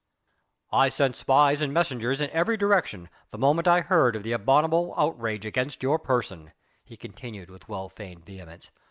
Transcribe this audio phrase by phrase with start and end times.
[0.73, 4.95] "I sent spies and messengers in every direction the moment I heard of the abominable
[4.97, 8.71] outrage against your person," he continued with well feigned vehemence.